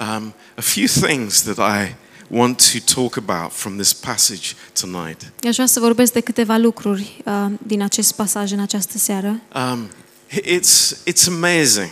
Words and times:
um, 0.00 0.34
a 0.56 0.62
few 0.62 0.86
things 0.86 1.42
that 1.42 1.58
I 1.58 1.94
want 2.30 2.72
to 2.72 2.94
talk 2.94 3.16
about 3.16 3.52
from 3.52 3.76
this 3.76 3.92
passage 3.92 4.54
tonight. 4.80 5.32
Aș 5.46 5.54
vrea 5.54 5.66
să 5.66 5.80
vorbesc 5.80 6.12
de 6.12 6.20
câteva 6.20 6.56
lucruri 6.56 7.22
uh, 7.24 7.46
din 7.66 7.82
acest 7.82 8.12
pasaj 8.12 8.52
în 8.52 8.60
această 8.60 8.98
seară. 8.98 9.40
Um, 9.54 9.88
it's, 10.32 10.96
it's 11.06 11.26
amazing. 11.26 11.90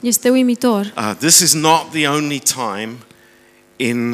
Este 0.00 0.28
uimitor. 0.28 0.92
Uh, 0.96 1.12
this 1.18 1.38
is 1.38 1.52
not 1.52 1.90
the 1.90 2.08
only 2.08 2.38
time 2.38 2.96
in 3.76 4.12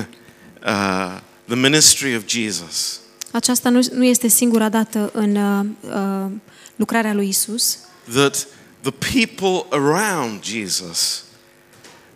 uh, 0.67 1.21
the 1.47 1.57
ministry 1.57 2.17
of 2.17 2.23
Jesus 2.27 3.01
Aceasta 3.33 3.69
nu, 3.69 3.81
nu 3.93 4.05
este 4.05 4.29
singura 4.29 4.69
dată 4.69 5.11
în 5.13 5.37
uh, 5.37 5.67
uh, 5.81 6.31
lucrarea 6.77 7.15
lui 7.15 7.29
Isus 7.29 7.79
that 8.13 8.47
the 8.81 8.91
people 8.91 9.79
around 9.79 10.45
Jesus 10.45 11.25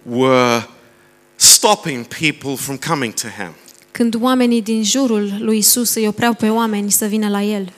were 0.02 0.68
stopping 1.56 2.04
people 2.04 2.56
from 2.56 2.78
coming 2.88 3.14
to 3.14 3.28
him. 3.28 3.54
când 3.90 4.16
oamenii 4.20 4.62
din 4.62 4.84
jurul 4.84 5.32
lui 5.38 5.58
Isus 5.58 5.94
îi 5.94 6.06
opreau 6.06 6.34
pe 6.34 6.48
oameni 6.48 6.90
să 6.90 7.06
vină 7.06 7.28
la 7.28 7.42
el. 7.42 7.72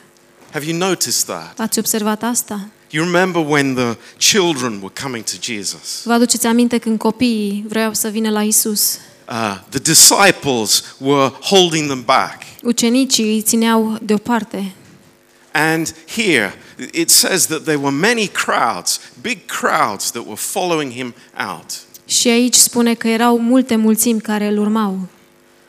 Have 0.51 0.65
you 0.65 0.77
noticed 0.77 1.23
that? 1.25 1.59
Ați 1.59 1.79
observat 1.79 2.23
asta? 2.23 2.67
You 2.89 3.05
remember 3.05 3.45
when 3.47 3.73
the 3.75 3.97
children 4.17 4.71
were 4.81 4.93
coming 5.01 5.23
to 5.23 5.35
Jesus? 5.41 6.01
Vă 6.03 6.13
aduceți 6.13 6.45
aminte 6.45 6.77
când 6.77 6.97
copiii 6.97 7.65
vreau 7.67 7.93
să 7.93 8.07
vină 8.07 8.29
la 8.29 8.43
Isus? 8.43 8.99
Uh, 9.29 9.57
the 9.69 9.79
disciples 9.79 10.83
were 10.97 11.31
holding 11.41 11.87
them 11.87 12.03
back. 12.05 12.41
Ucenicii 12.63 13.33
îi 13.33 13.41
țineau 13.41 13.97
deoparte. 14.01 14.73
And 15.51 15.95
here 16.15 16.53
it 16.91 17.09
says 17.09 17.45
that 17.45 17.63
there 17.63 17.77
were 17.77 17.95
many 17.95 18.27
crowds, 18.27 18.99
big 19.21 19.37
crowds 19.45 20.11
that 20.11 20.25
were 20.25 20.35
following 20.35 20.91
him 20.91 21.13
out. 21.49 21.71
Și 22.09 22.27
aici 22.27 22.55
spune 22.55 22.93
că 22.93 23.07
erau 23.07 23.39
multe 23.39 23.75
mulțimi 23.75 24.21
care 24.21 24.47
îl 24.47 24.57
urmau. 24.57 25.07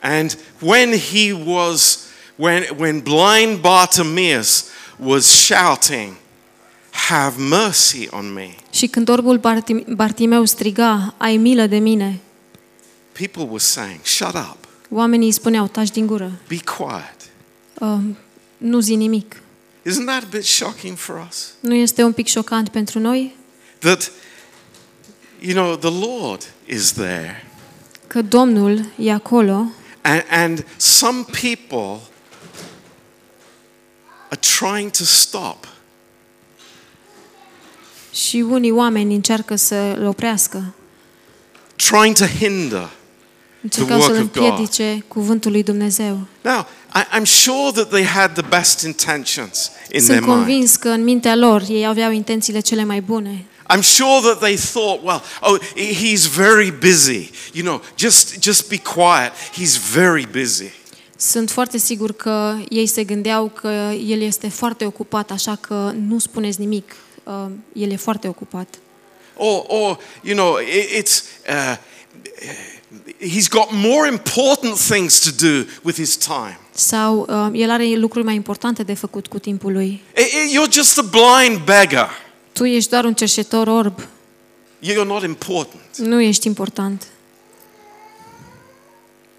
And 0.01 0.37
when 0.59 0.91
he 0.99 1.33
was, 1.45 1.99
when, 2.35 2.63
when 2.77 2.99
blind 2.99 3.59
Bartimaeus 3.59 4.65
was 4.97 5.25
shouting, 5.25 6.13
Have 6.91 7.41
mercy 7.41 8.07
on 8.11 8.33
me, 8.33 8.55
Și 8.69 8.87
când 8.87 9.09
orbul 9.09 9.37
Bartim- 9.39 9.85
Bartimeu 9.95 10.45
striga, 10.45 11.13
ai 11.17 11.37
milă 11.37 11.65
de 11.65 11.77
mine, 11.77 12.19
people 13.11 13.41
were 13.43 13.57
saying, 13.57 13.99
Shut 14.03 14.33
up, 14.33 14.57
oamenii 14.89 15.25
îi 15.27 15.33
spuneau, 15.33 15.67
taci 15.67 15.89
din 15.91 16.05
gură, 16.05 16.31
be 16.47 16.57
quiet. 16.77 17.15
uh, 17.79 17.97
nu 18.57 18.79
zi 18.79 18.95
nimic. 18.95 19.35
Isn't 19.89 20.05
that 20.05 20.23
a 20.23 20.27
bit 20.29 20.43
shocking 20.45 20.97
for 20.97 21.27
us? 21.29 21.47
Nu 21.59 21.73
este 21.75 22.03
un 22.03 22.11
pic 22.11 22.27
șocant 22.27 22.69
pentru 22.69 22.99
noi 22.99 23.35
That, 23.79 24.11
you 25.41 25.53
know, 25.53 25.75
the 25.75 26.07
Lord 26.07 26.41
is 26.65 26.91
there. 26.93 27.45
că 28.07 28.21
Domnul 28.21 28.85
e 28.97 29.11
acolo 29.11 29.71
And, 30.01 30.23
and 30.29 30.65
some 30.77 31.25
people 31.41 31.99
are 34.29 34.39
trying 34.59 34.89
to 34.91 35.03
stop. 35.03 35.67
și 38.13 38.37
unii 38.37 38.71
oameni 38.71 39.15
încearcă 39.15 39.55
să 39.55 39.75
îl 39.75 40.05
oprească, 40.05 40.73
trying 41.75 42.15
to 42.15 42.25
hinder. 42.25 42.89
încercau 43.61 43.97
work 43.99 44.13
să-l 44.13 44.23
of 44.23 44.31
God. 44.31 44.43
împiedice 44.45 45.03
cuvântul 45.07 45.51
lui 45.51 45.63
Dumnezeu. 45.63 46.19
Now, 46.41 46.67
I, 46.95 47.19
I'm 47.19 47.25
sure 47.25 47.71
that 47.73 47.89
they 47.89 48.03
had 48.05 48.31
the 48.33 48.45
best 48.57 48.81
intentions 48.81 49.71
in 49.91 49.99
their 50.03 50.03
Sunt 50.03 50.19
mind. 50.19 50.37
convins 50.37 50.75
că 50.75 50.89
în 50.89 51.03
mintea 51.03 51.35
lor 51.35 51.63
ei 51.69 51.85
aveau 51.87 52.11
intențiile 52.11 52.59
cele 52.59 52.83
mai 52.83 53.01
bune. 53.01 53.45
I'm 53.73 53.81
sure 53.81 54.21
that 54.21 54.39
they 54.39 54.57
thought, 54.57 55.03
well, 55.03 55.21
oh, 55.41 55.57
he's 55.75 56.25
very 56.25 56.71
busy. 56.71 57.29
You 57.53 57.63
know, 57.63 57.81
just, 57.97 58.39
just 58.39 58.69
be 58.69 58.77
quiet. 58.77 59.31
He's 59.53 59.77
very 59.93 60.27
busy. 60.31 60.71
Sunt 61.17 61.49
foarte 61.51 61.77
sigur 61.77 62.11
că 62.11 62.55
ei 62.69 62.87
se 62.87 63.03
gândeau 63.03 63.47
că 63.49 63.67
el 64.07 64.21
este 64.21 64.47
foarte 64.49 64.85
ocupat, 64.85 65.31
așa 65.31 65.55
că 65.61 65.93
nu 66.07 66.19
spuneți 66.19 66.59
nimic. 66.59 66.95
Uh, 67.23 67.33
El 67.73 67.91
e 67.91 67.95
foarte 67.95 68.27
ocupat. 68.27 68.67
Or, 69.35 69.63
or 69.67 69.99
you 70.23 70.35
know, 70.35 70.57
it, 70.57 71.03
it's, 71.05 71.23
uh, 71.49 71.75
he's 73.19 73.47
got 73.49 73.67
more 73.71 74.07
important 74.07 74.77
things 74.77 75.19
to 75.19 75.29
do 75.47 75.65
with 75.83 75.95
his 75.97 76.15
time. 76.17 76.59
Sau 76.75 77.19
uh, 77.29 77.59
el 77.61 77.69
are 77.69 77.95
lucruri 77.95 78.25
mai 78.25 78.35
importante 78.35 78.83
de 78.83 78.93
făcut 78.93 79.27
cu 79.27 79.39
timpul 79.39 79.71
lui. 79.71 80.01
I- 80.17 80.21
I- 80.21 80.55
You're 80.57 80.71
just 80.71 80.97
a 80.97 81.01
blind 81.01 81.57
beggar. 81.65 82.09
Tu 82.51 82.65
ești 82.65 82.89
doar 82.89 83.03
un 83.03 83.13
cerșetor 83.13 83.67
orb. 83.67 84.07
You're 84.83 85.05
not 85.05 85.23
important. 85.23 85.97
Nu 85.97 86.21
ești 86.21 86.47
important. 86.47 87.07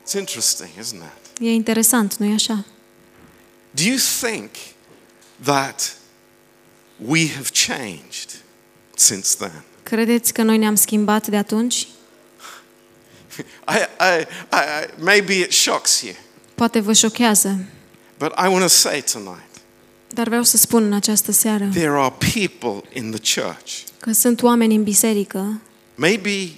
It's 0.04 0.18
interesting, 0.18 0.70
isn't 0.80 1.02
it? 1.02 1.40
E 1.40 1.50
interesant, 1.52 2.16
nu-i 2.16 2.32
așa? 2.32 2.64
Do 3.70 3.82
you 3.82 3.96
think 4.20 4.50
that 5.44 5.96
we 6.96 7.28
have 7.28 7.50
changed 7.66 8.42
since 8.96 9.36
then? 9.38 9.62
Credeți 9.82 10.32
că 10.32 10.42
noi 10.42 10.58
ne-am 10.58 10.74
schimbat 10.74 11.26
de 11.26 11.36
atunci? 11.36 11.86
I, 13.68 13.76
I, 14.00 14.20
I, 14.20 14.26
I, 14.52 15.02
maybe 15.02 15.34
it 15.34 15.52
shocks 15.52 16.00
you, 16.00 16.14
Poate 16.54 16.80
vă 16.80 16.92
șochează, 16.92 17.64
but 18.18 18.32
I 18.38 18.46
want 18.46 18.60
to 18.60 18.68
say 18.68 19.02
tonight 19.12 19.51
dar 20.14 20.26
vreau 20.28 20.42
să 20.42 20.56
spun 20.56 20.82
în 20.84 20.92
această 20.92 21.32
seară 21.32 21.68
there 21.72 21.88
are 21.98 22.14
people 22.34 22.88
in 23.00 23.10
the 23.10 23.40
church. 23.40 23.78
că 23.98 24.12
sunt 24.12 24.42
oameni 24.42 24.74
în 24.74 24.82
biserică, 24.82 25.60
Maybe 25.94 26.48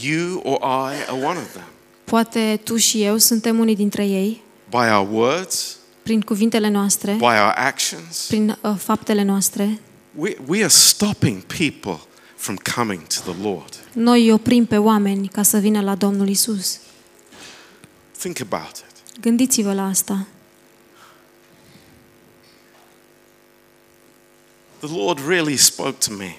you 0.00 0.40
or 0.44 0.58
I 0.62 0.94
are 1.08 1.24
one 1.24 1.38
of 1.38 1.50
them. 1.52 1.64
poate 2.04 2.60
tu 2.64 2.76
și 2.76 3.02
eu 3.02 3.16
suntem 3.16 3.58
unii 3.58 3.76
dintre 3.76 4.06
ei, 4.06 4.42
By 4.70 4.76
our 4.76 5.08
words, 5.12 5.76
prin 6.02 6.20
cuvintele 6.20 6.68
noastre, 6.68 7.12
by 7.12 7.24
our 7.24 7.52
actions, 7.54 8.24
prin 8.28 8.58
uh, 8.62 8.74
faptele 8.78 9.22
noastre, 9.22 9.78
we, 10.16 10.36
we 10.46 10.58
are 10.58 10.68
stopping 10.68 11.42
people 11.42 11.98
from 12.36 12.56
coming 12.74 13.00
to 13.02 13.32
the 13.32 13.42
Lord. 13.42 13.74
noi 13.92 14.22
îi 14.24 14.32
oprim 14.32 14.64
pe 14.66 14.76
oameni 14.78 15.28
ca 15.28 15.42
să 15.42 15.58
vină 15.58 15.80
la 15.80 15.94
Domnul 15.94 16.28
Isus. 16.28 16.78
Think 18.18 18.40
about 18.50 18.76
it. 18.76 19.20
Gândiți-vă 19.20 19.72
la 19.72 19.86
asta. 19.86 20.26
The 24.86 24.96
Lord 24.96 25.18
really 25.26 25.56
spoke 25.56 25.98
to 25.98 26.12
me. 26.12 26.36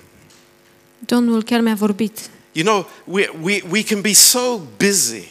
Domnul 1.00 1.44
chiar 1.44 1.61
mi-a 1.61 1.75
vorbit. 1.75 2.29
You 2.51 2.66
know, 2.66 2.88
we, 3.06 3.29
we, 3.41 3.61
we 3.69 3.83
can 3.83 4.01
be 4.01 4.13
so 4.13 4.61
busy 4.78 5.28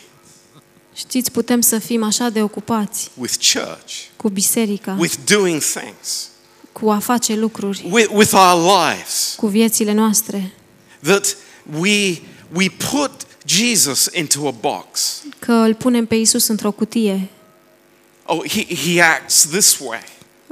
Știți, 0.94 1.30
putem 1.30 1.60
să 1.60 1.78
fim 1.78 2.02
așa 2.02 2.28
de 2.28 2.42
ocupați 2.42 3.10
with 3.14 3.34
church, 3.52 3.92
cu 4.16 4.28
biserica, 4.28 4.96
with 4.98 5.14
doing 5.24 5.62
things, 5.62 6.28
cu 6.72 6.90
a 6.90 6.98
face 6.98 7.34
lucruri, 7.34 7.86
with, 7.90 8.10
with 8.12 8.32
our 8.32 8.78
lives, 8.78 9.34
cu 9.36 9.46
viețile 9.46 9.92
noastre, 9.92 10.52
that 11.02 11.36
we, 11.78 12.18
we 12.52 12.66
put 12.90 13.10
Jesus 13.46 14.08
into 14.12 14.46
a 14.46 14.50
box. 14.50 15.22
că 15.38 15.52
îl 15.52 15.74
punem 15.74 16.06
pe 16.06 16.14
Isus 16.14 16.46
într-o 16.46 16.72
cutie. 16.72 17.28
Oh, 18.24 18.48
he, 18.48 18.74
he 18.74 19.02
acts 19.02 19.46
this 19.46 19.78
way. 19.78 20.02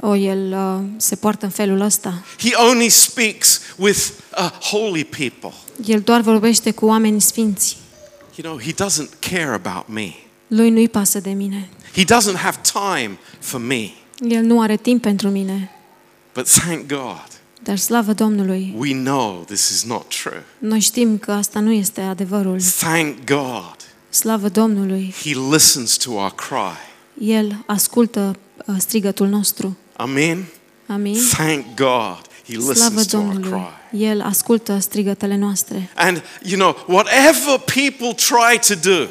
O, 0.05 0.15
el 0.15 0.51
uh, 0.53 0.83
se 0.97 1.15
poartă 1.15 1.45
în 1.45 1.51
felul 1.51 1.79
ăsta. 1.81 2.23
He 2.39 2.49
only 2.69 2.89
speaks 2.89 3.61
with 3.77 3.99
uh, 4.37 4.51
holy 4.51 5.03
people. 5.03 5.53
El 5.85 5.99
doar 6.01 6.21
vorbește 6.21 6.71
cu 6.71 6.85
oameni 6.85 7.21
sfinți. 7.21 7.77
You 8.35 8.53
know, 8.53 8.59
he 8.65 8.73
doesn't 8.85 9.19
care 9.19 9.53
about 9.53 9.87
me. 9.87 10.13
Lui 10.47 10.69
nu-i 10.69 10.89
pasă 10.89 11.19
de 11.19 11.29
mine. 11.29 11.69
He 11.95 12.03
doesn't 12.03 12.37
have 12.41 12.57
time 12.73 13.17
for 13.39 13.59
me. 13.61 13.89
El 14.29 14.43
nu 14.43 14.61
are 14.61 14.75
timp 14.77 15.01
pentru 15.01 15.29
mine. 15.29 15.71
But 16.33 16.49
thank 16.51 16.87
God, 16.87 17.27
Dar 17.63 17.77
slavă 17.77 18.13
Domnului, 18.13 18.73
we 18.77 18.93
know 18.93 19.43
this 19.45 19.69
is 19.69 19.83
not 19.83 20.07
true. 20.21 20.43
noi 20.57 20.79
știm 20.79 21.17
că 21.17 21.31
asta 21.31 21.59
nu 21.59 21.71
este 21.71 22.01
adevărul. 22.01 22.61
Thank 22.79 23.15
God, 23.25 23.75
Slavă 24.09 24.49
Domnului, 24.49 25.13
he 25.23 25.31
listens 25.51 25.97
to 25.97 26.11
our 26.11 26.31
cry. 26.35 26.77
El 27.27 27.63
ascultă 27.65 28.35
uh, 28.65 28.75
strigătul 28.77 29.27
nostru. 29.27 29.77
Amen. 30.03 30.45
Amin. 30.87 31.17
Thank 31.29 31.65
God, 31.75 32.19
he 32.47 32.53
Slavă 32.53 32.71
listens 32.71 33.05
to 33.05 33.17
our 33.17 33.25
Domnului, 33.25 33.49
cry. 33.89 34.03
El 34.03 34.21
ascultă 34.21 34.77
strigătele 34.79 35.35
noastre. 35.35 35.89
And 35.95 36.23
you 36.41 36.57
know, 36.59 36.75
whatever 36.87 37.57
people 37.57 38.13
try 38.13 38.59
to 38.67 38.89
do, 38.89 39.07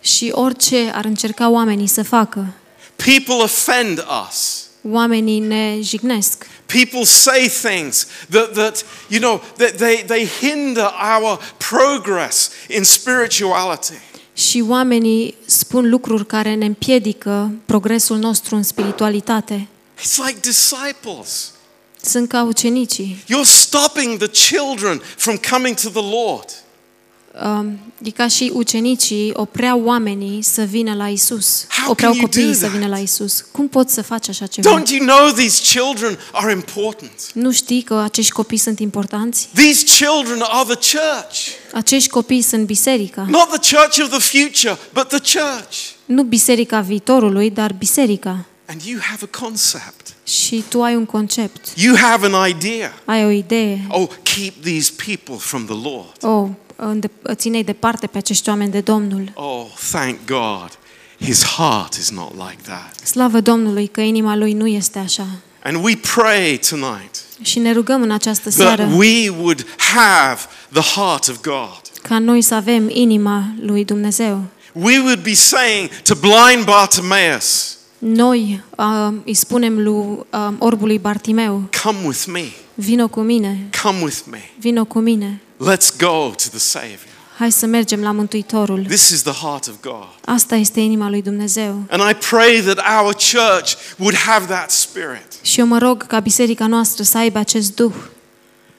Și 0.00 0.28
orice 0.34 0.90
ar 0.94 1.04
încerca 1.04 1.48
oamenii 1.50 1.86
să 1.86 2.02
facă, 2.02 2.52
people 2.96 3.34
offend 3.34 4.04
us. 4.28 4.66
oamenii 4.90 5.38
ne 5.38 5.78
jignesc. 5.82 6.46
People 6.66 7.04
say 7.04 7.48
things 7.62 8.06
that, 8.30 8.52
that 8.52 8.84
you 9.08 9.20
know, 9.20 9.42
that 9.56 9.76
they, 9.76 10.04
they 10.06 10.26
hinder 10.40 10.90
our 11.20 11.38
progress 11.70 12.50
in 12.68 12.82
spirituality. 12.84 13.92
Și 14.34 14.64
oamenii 14.68 15.34
spun 15.46 15.88
lucruri 15.90 16.26
care 16.26 16.54
ne 16.54 16.64
împiedică 16.64 17.50
progresul 17.66 18.16
nostru 18.18 18.56
în 18.56 18.62
spiritualitate. 18.62 19.66
It's 20.02 20.16
like 20.26 20.38
disciples. 20.40 21.50
Sunt 22.04 22.28
ca 22.28 22.42
ucenicii. 22.42 23.24
You're 23.26 23.44
stopping 23.48 24.18
the 24.18 24.28
children 24.28 25.02
from 25.16 25.36
coming 25.50 25.76
to 25.80 25.88
the 25.88 26.02
Lord. 26.10 26.44
um, 27.44 27.78
e 28.02 28.10
ca 28.10 28.28
și 28.28 28.50
ucenicii 28.54 29.30
opreau 29.34 29.82
oamenii 29.84 30.42
să 30.42 30.62
vină 30.62 30.94
la 30.94 31.08
Isus. 31.08 31.66
How 31.68 31.90
Opreau 31.90 32.12
can 32.12 32.20
you 32.20 32.30
do 32.30 32.38
copiii 32.38 32.54
să 32.54 32.60
that? 32.66 32.72
vină 32.72 32.86
la 32.88 32.98
Isus. 32.98 33.44
Cum 33.52 33.68
poți 33.68 33.94
să 33.94 34.02
faci 34.02 34.28
așa 34.28 34.46
ceva? 34.46 34.70
Don't 34.82 34.86
you 34.88 35.06
know 35.06 35.30
these 35.30 35.62
children 35.78 36.18
are 36.32 36.52
important? 36.52 37.10
Nu 37.34 37.52
știi 37.52 37.82
că 37.82 37.94
acești 37.94 38.32
copii 38.32 38.58
sunt 38.58 38.78
importanți? 38.80 39.48
These 39.54 39.84
children 39.84 40.40
are 40.48 40.74
the 40.74 40.96
church. 40.98 41.38
Acești 41.72 42.08
copii 42.10 42.42
sunt 42.42 42.66
biserica. 42.66 43.26
Not 43.28 43.48
the 43.60 43.76
church 43.76 43.98
of 44.02 44.18
the 44.18 44.38
future, 44.38 44.78
but 44.92 45.08
the 45.08 45.38
church. 45.38 45.76
Nu 46.04 46.22
biserica 46.22 46.80
viitorului, 46.80 47.50
dar 47.50 47.72
biserica. 47.72 48.44
And 48.72 48.82
you 48.84 48.98
have 49.00 49.28
a 49.32 49.38
concept. 49.40 50.14
Și 50.26 50.64
tu 50.68 50.82
ai 50.82 50.94
un 50.96 51.04
concept, 51.04 51.68
You 51.76 51.96
have 51.96 52.26
an 52.32 52.48
idea. 52.48 52.92
ai 53.04 53.24
o 53.24 53.30
idee. 53.30 53.86
Oh, 53.88 54.08
keep 54.22 54.62
these 54.62 54.92
people 55.06 55.34
from 55.38 55.64
the 55.64 55.74
Lord. 55.82 56.12
Oh, 56.20 56.48
înde- 56.76 57.10
ține-i 57.34 57.64
departe 57.64 58.06
pe 58.06 58.18
acești 58.18 58.48
oameni 58.48 58.70
de 58.70 58.80
Domnul. 58.80 59.30
Oh, 59.34 59.66
thank 59.90 60.16
God. 60.26 60.78
His 61.20 61.44
heart 61.44 61.94
is 61.94 62.10
not 62.10 62.32
like 62.32 62.62
that. 62.62 62.94
Slavă 63.04 63.40
Domnului 63.40 63.86
că 63.86 64.00
inima 64.00 64.36
lui 64.36 64.52
nu 64.52 64.66
este 64.66 64.98
așa. 64.98 65.26
And 65.64 65.84
we 65.84 65.96
pray 66.14 66.60
tonight 66.68 67.16
Și 67.42 67.58
ne 67.58 67.72
rugăm 67.72 68.02
în 68.02 68.10
această 68.10 68.50
that 68.50 68.76
seară 68.76 68.92
we 68.96 69.28
would 69.28 69.66
have 69.94 70.40
the 70.72 71.00
heart 71.00 71.28
of 71.28 71.40
God. 71.40 71.80
ca 72.02 72.18
noi 72.18 72.42
să 72.42 72.54
avem 72.54 72.88
inima 72.88 73.44
lui 73.60 73.84
Dumnezeu. 73.84 74.44
We 74.72 74.98
would 74.98 75.22
be 75.22 75.34
saying 75.34 75.88
to 76.02 76.14
blind 76.14 76.64
Bartimaeus, 76.64 77.76
Noi 78.04 78.62
uh, 78.76 79.14
îi 79.24 79.34
spunem 79.34 79.82
lui 79.82 79.94
uh, 80.30 80.48
orbului 80.58 80.98
Bartimeu, 80.98 81.62
Come 81.82 81.98
with 82.06 82.24
me. 82.26 82.44
vino 82.74 83.08
cu 83.08 83.20
mine, 83.20 83.68
Come 83.82 84.02
with 84.02 84.18
me. 84.30 84.50
vino 84.58 84.84
cu 84.84 84.98
mine. 84.98 85.40
Let's 85.58 85.96
go 85.98 86.30
to 86.36 86.48
the 86.50 86.58
Savior. 86.58 87.10
Hai 87.38 87.52
să 87.52 87.66
mergem 87.66 88.02
la 88.02 88.10
Mântuitorul. 88.10 88.84
This 88.88 89.08
is 89.08 89.22
the 89.22 89.32
heart 89.32 89.66
of 89.66 89.74
God. 89.82 90.06
Asta 90.24 90.54
este 90.54 90.80
inima 90.80 91.08
lui 91.08 91.22
Dumnezeu. 91.22 91.82
And 91.90 92.10
I 92.10 92.14
pray 92.14 92.60
that 92.60 92.78
our 93.00 93.14
church 93.14 93.74
would 93.98 94.16
have 94.16 94.46
that 94.46 94.70
spirit. 94.70 95.26
Și 95.42 95.60
eu 95.60 95.66
mă 95.66 95.78
rog 95.78 96.06
ca 96.06 96.20
biserica 96.20 96.66
noastră 96.66 97.02
să 97.02 97.18
aibă 97.18 97.38
acest 97.38 97.74
duh. 97.74 97.92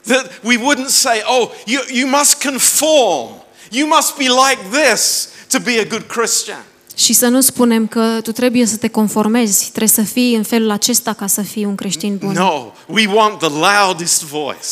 That 0.07 0.39
we 0.43 0.57
wouldn't 0.57 0.89
say, 0.89 1.21
oh, 1.25 1.49
you, 1.65 1.81
you 1.93 2.09
must 2.09 2.43
conform. 2.43 3.29
You 3.69 3.87
must 3.87 4.15
be 4.17 4.23
like 4.27 4.59
this 4.87 5.27
to 5.47 5.59
be 5.59 5.79
a 5.79 5.83
good 5.83 6.03
Christian. 6.07 6.63
Și 6.95 7.13
să 7.13 7.27
nu 7.27 7.41
spunem 7.41 7.87
că 7.87 8.19
tu 8.23 8.31
trebuie 8.31 8.65
să 8.65 8.77
te 8.77 8.87
conformezi, 8.87 9.67
trebuie 9.69 9.87
să 9.87 10.01
fii 10.01 10.35
în 10.35 10.43
felul 10.43 10.71
acesta 10.71 11.13
ca 11.13 11.27
să 11.27 11.41
fii 11.41 11.65
un 11.65 11.75
creștin 11.75 12.17
bun. 12.17 12.31
No, 12.31 12.71
we 12.87 13.07
want 13.13 13.37
the 13.39 13.49
loudest 13.49 14.23
voice. 14.23 14.67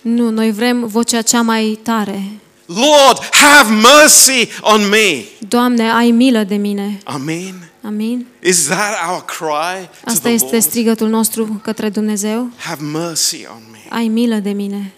Nu, 0.00 0.30
noi 0.30 0.52
vrem 0.52 0.86
vocea 0.86 1.22
cea 1.22 1.40
mai 1.42 1.78
tare. 1.82 2.22
Lord, 2.66 3.28
have 3.30 3.74
mercy 3.74 4.48
on 4.60 4.88
me. 4.88 5.24
Doamne, 5.48 5.90
ai 5.90 6.10
milă 6.10 6.42
de 6.42 6.54
mine. 6.54 6.98
Amen. 7.04 7.70
Amin. 7.84 8.26
Is 8.42 8.64
that 8.66 8.94
our 9.10 9.24
cry 9.24 9.88
to 10.04 10.10
Asta 10.10 10.20
the 10.20 10.30
este 10.32 10.48
Lord? 10.50 10.62
strigătul 10.62 11.08
nostru 11.08 11.60
către 11.62 11.88
Dumnezeu. 11.88 12.48
Have 12.56 12.82
mercy 12.84 13.46
on 13.54 13.62
me. 13.72 13.78
Ai 13.96 14.08
milă 14.08 14.34
de 14.36 14.50
mine. 14.50 14.92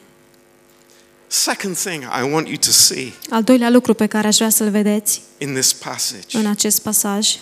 Second 1.34 1.76
thing 1.76 2.02
I 2.02 2.22
want 2.32 2.48
you 2.48 2.56
to 2.56 2.70
see 2.70 3.12
Al 3.30 3.42
doilea 3.42 3.70
lucru 3.70 3.94
pe 3.94 4.06
care 4.06 4.26
aș 4.26 4.36
vrea 4.36 4.50
să-l 4.50 4.70
vedeți 4.70 5.22
in 5.38 5.52
this 5.54 5.72
passage, 5.72 6.38
în 6.38 6.46
acest 6.46 6.82
pasaj 6.82 7.36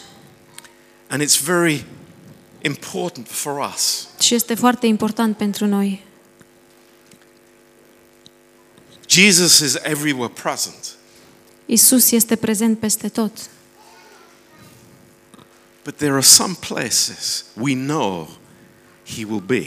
and 1.09 1.23
it's 1.23 1.41
very 1.45 1.85
important 2.63 3.29
for 3.29 3.71
us. 3.75 4.09
și 4.21 4.35
este 4.35 4.55
foarte 4.55 4.87
important 4.87 5.37
pentru 5.37 5.67
noi. 5.67 6.05
Jesus 9.09 9.59
is 9.59 9.75
everywhere 9.83 10.33
present, 10.43 10.95
Isus 11.67 12.11
este 12.11 12.37
prezent 12.37 12.79
peste 12.79 13.09
tot, 13.09 13.33
but 15.85 15.97
there 15.97 16.13
are 16.13 16.23
some 16.23 16.55
places 16.69 17.45
we 17.55 17.75
know 17.75 18.29
he 19.17 19.25
will 19.25 19.43
be. 19.47 19.67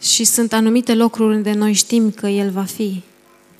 și 0.00 0.24
sunt 0.24 0.52
anumite 0.52 0.94
locuri 0.94 1.34
unde 1.34 1.52
noi 1.52 1.72
știm 1.72 2.10
că 2.10 2.26
El 2.26 2.50
va 2.50 2.64
fi. 2.64 3.02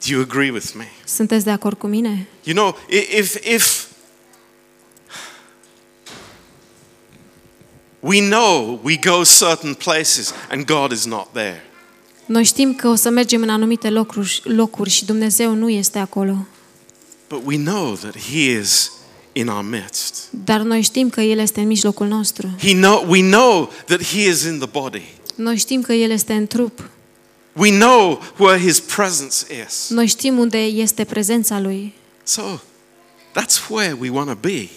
Do 0.07 0.13
you 0.13 0.21
agree 0.23 0.51
with 0.51 0.67
me? 0.77 0.89
Sunteți 1.07 1.45
de 1.45 1.51
acord 1.51 1.79
cu 1.79 1.87
mine? 1.87 2.29
You 2.45 2.57
know, 2.57 2.79
i- 2.91 3.17
if 3.19 3.35
if 3.55 3.87
we 8.01 8.21
know 8.21 8.81
we 8.83 8.97
go 8.97 9.23
certain 9.25 9.75
places 9.75 10.33
and 10.51 10.65
God 10.67 10.93
is 10.93 11.05
not 11.07 11.27
there, 11.33 11.63
Noi 12.27 12.45
știm 12.45 12.75
că 12.75 12.89
o 12.89 12.95
să 12.95 13.11
mergem 13.11 13.43
în 13.43 13.49
anumite 13.49 13.91
locuri, 13.91 14.41
locuri 14.45 14.91
și 14.91 15.05
Dumnezeu 15.05 15.55
nu 15.55 15.69
este 15.69 15.99
acolo. 15.99 16.47
but 17.29 17.41
we 17.45 17.57
know 17.57 17.95
that 17.95 18.19
He 18.19 18.59
is 18.61 18.93
in 19.33 19.49
our 19.49 19.63
midst. 19.65 20.29
Dar 20.45 20.61
noi 20.61 20.81
știm 20.83 21.11
că 21.11 21.21
El 21.21 21.39
este 21.39 21.61
în 21.61 21.67
mijlocul 21.67 22.07
nostru. 22.07 22.51
He 22.61 22.73
know, 22.73 23.05
we 23.09 23.21
know 23.31 23.73
that 23.87 24.03
He 24.05 24.29
is 24.29 24.43
in 24.43 24.59
the 24.59 24.69
body. 24.69 25.03
Noi 25.35 25.57
știm 25.57 25.81
că 25.83 25.93
El 25.93 26.11
este 26.11 26.33
în 26.33 26.47
trup. 26.47 26.91
We 27.59 27.71
know 27.71 28.23
where 28.37 28.59
His 28.59 28.81
presence 28.81 29.37
is. 29.67 29.89
Noi 29.89 30.07
știm 30.07 30.39
unde 30.39 30.59
este 30.59 31.05
prezența 31.05 31.61
Lui. 31.61 31.95
So 32.23 32.43
that's 33.35 33.69
where 33.69 33.97
we 34.01 34.11
want 34.11 34.29
to 34.29 34.35
be, 34.41 34.59
Și 34.59 34.71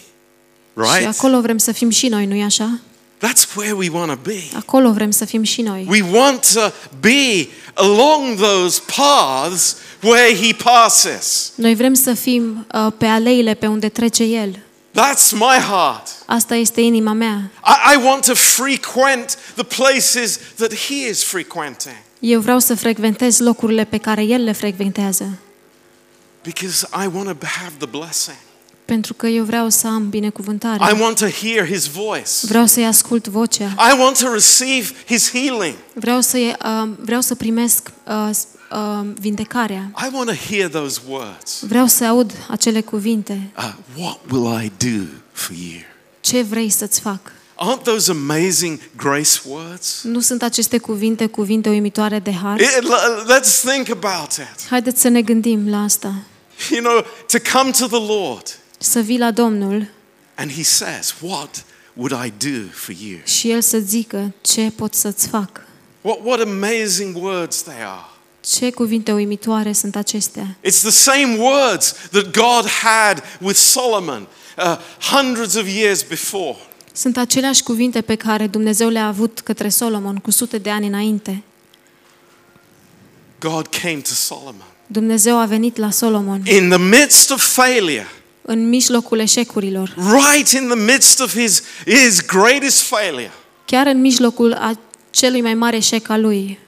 right? 0.74 1.18
acolo 1.18 1.40
vrem 1.40 1.58
să 1.58 1.72
fim 1.72 1.90
și 1.90 2.08
noi, 2.08 2.26
nu-i 2.26 2.42
așa? 2.42 2.80
That's 3.20 3.54
where 3.56 3.72
we 3.72 3.88
want 3.88 4.10
to 4.10 4.18
be. 4.22 4.42
Acolo 4.56 4.92
vrem 4.92 5.10
să 5.10 5.24
fim 5.24 5.42
și 5.42 5.62
noi. 5.62 5.86
We 5.88 6.02
want 6.12 6.52
to 6.52 6.72
be 7.00 7.48
along 7.74 8.38
those 8.38 8.80
paths 8.96 9.76
where 10.00 10.34
He 10.34 10.52
passes. 10.54 11.52
Noi 11.54 11.74
vrem 11.74 11.94
să 11.94 12.14
fim 12.14 12.66
uh, 12.74 12.92
pe 12.98 13.06
aleile 13.06 13.54
pe 13.54 13.66
unde 13.66 13.88
trece 13.88 14.22
El. 14.22 14.58
That's 14.94 15.30
my 15.32 15.58
heart. 15.70 16.08
Asta 16.26 16.54
este 16.54 16.80
inima 16.80 17.12
mea. 17.12 17.50
I, 17.66 17.94
I 17.94 18.04
want 18.04 18.24
to 18.24 18.34
frequent 18.34 19.38
the 19.54 19.64
places 19.64 20.38
that 20.56 20.74
He 20.74 21.08
is 21.08 21.22
frequenting 21.22 21.96
Eu 22.24 22.40
vreau 22.40 22.58
să 22.58 22.74
frecventez 22.74 23.38
locurile 23.38 23.84
pe 23.84 23.96
care 23.98 24.22
El 24.22 24.42
le 24.42 24.52
frecventează. 24.52 25.38
because 26.42 26.86
I 27.04 27.06
want 27.14 27.38
to 27.40 27.46
have 27.46 27.72
the 27.78 27.86
blessing. 27.86 28.36
Pentru 28.84 29.14
că 29.14 29.26
eu 29.26 29.44
vreau 29.44 29.68
să 29.68 29.86
am 29.86 30.08
binecuvântare. 30.08 30.94
I 30.96 31.00
want 31.00 31.18
to 31.18 31.26
hear 31.26 31.66
His 31.66 31.86
voice. 31.86 32.30
Vreau 32.42 32.66
să-i 32.66 32.86
ascult 32.86 33.28
vocea. 33.28 33.64
I 33.64 33.98
want 34.00 34.18
to 34.18 34.32
receive 34.32 34.92
His 35.06 35.30
healing. 35.30 35.74
Vreau 35.94 36.20
să, 36.20 36.38
uh, 36.64 36.88
vreau 37.00 37.20
să 37.20 37.34
primesc 37.34 37.90
uh, 38.06 38.28
s- 38.32 38.46
uh, 38.72 39.06
vindecarea. 39.20 39.90
I 40.06 40.14
want 40.14 40.28
to 40.28 40.34
hear 40.54 40.68
those 40.70 41.00
words. 41.08 41.64
Vreau 41.66 41.86
să 41.86 42.04
aud 42.04 42.32
acele 42.48 42.80
cuvinte. 42.80 43.50
Uh, 43.58 43.72
what 43.98 44.18
will 44.30 44.60
I 44.62 44.72
do 44.88 45.02
for 45.32 45.54
you? 45.56 45.80
Ce 46.20 46.42
vrei 46.42 46.68
să-ți 46.70 47.00
fac? 47.00 47.32
Aren't 47.64 47.82
those 47.82 48.10
amazing 48.10 48.80
grace 48.96 49.40
words? 49.46 50.00
Nu 50.02 50.20
sunt 50.20 50.42
aceste 50.42 50.78
cuvinte 50.78 51.26
cuvinte 51.26 51.68
uimitoare 51.68 52.18
de 52.18 52.32
har? 52.32 52.58
It- 52.60 52.80
l- 52.80 53.32
let's 53.32 53.60
think 53.72 53.88
about 53.90 54.30
it. 54.32 54.66
Haideți 54.70 55.00
să 55.00 55.08
ne 55.08 55.22
gândim 55.22 55.68
la 55.70 55.82
asta. 55.82 56.14
You 56.70 56.80
know, 56.82 57.04
to 57.26 57.38
come 57.58 57.70
to 57.70 57.86
the 57.86 58.06
Lord 58.12 58.58
Să 58.78 59.00
vii 59.00 59.18
la 59.18 59.30
Domnul 59.30 59.86
and 60.34 60.52
He 60.52 60.62
says, 60.62 61.14
What 61.20 61.64
would 61.94 62.24
I 62.24 62.32
do 62.50 62.68
for 62.72 62.94
you? 63.00 63.18
și 63.24 63.50
El 63.50 63.60
să 63.60 63.78
zică 63.78 64.32
ce 64.40 64.72
pot 64.76 64.94
să-ți 64.94 65.28
fac. 65.28 65.60
What, 66.00 66.18
what 66.24 66.40
amazing 66.40 67.16
words 67.22 67.62
they 67.62 67.80
are. 67.80 68.06
Ce 68.40 68.70
cuvinte 68.70 69.12
uimitoare 69.12 69.72
sunt 69.72 69.96
acestea. 69.96 70.56
It's 70.68 70.80
the 70.80 70.90
same 70.90 71.36
words 71.38 71.94
that 72.10 72.30
God 72.32 72.66
had 72.82 73.22
with 73.40 73.58
Solomon 73.58 74.26
uh, 74.58 74.76
hundreds 75.12 75.54
of 75.54 75.66
years 75.66 76.02
before. 76.02 76.56
Sunt 76.92 77.16
aceleași 77.16 77.62
cuvinte 77.62 78.00
pe 78.00 78.14
care 78.14 78.46
Dumnezeu 78.46 78.88
le-a 78.88 79.06
avut 79.06 79.40
către 79.40 79.68
Solomon 79.68 80.16
cu 80.16 80.30
sute 80.30 80.58
de 80.58 80.70
ani 80.70 80.86
înainte. 80.86 81.42
God 83.40 83.66
came 83.66 83.96
to 84.00 84.14
Solomon. 84.14 84.66
Dumnezeu 84.86 85.38
a 85.38 85.44
venit 85.44 85.76
la 85.76 85.90
Solomon 85.90 86.42
In 86.44 86.68
the 86.68 86.78
midst 86.78 87.30
of 87.30 87.52
failure, 87.54 88.06
în 88.42 88.68
mijlocul 88.68 89.18
eșecurilor, 89.18 89.94
right 89.96 90.50
in 90.50 90.66
the 90.68 90.92
midst 90.92 91.20
of 91.20 91.32
his, 91.38 91.62
his 91.84 92.20
greatest 92.26 92.82
failure. 92.82 93.30
chiar 93.64 93.86
în 93.86 94.00
mijlocul 94.00 94.52
a 94.52 94.78
celui 95.10 95.40
mai 95.40 95.54
mare 95.54 95.76
eșec 95.76 96.08
al 96.08 96.20
lui. 96.20 96.58